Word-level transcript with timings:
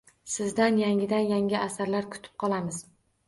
Sizdan 0.35 0.77
yangidan-yangi 0.83 1.57
asarlar 1.65 2.09
kutib 2.15 2.35
qolamiz. 2.45 2.81